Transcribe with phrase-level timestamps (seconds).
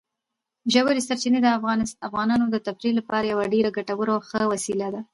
[0.73, 1.47] ژورې سرچینې د
[2.07, 5.01] افغانانو د تفریح لپاره یوه ډېره ګټوره او ښه وسیله ده.